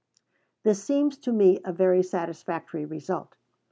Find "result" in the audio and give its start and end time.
2.85-3.35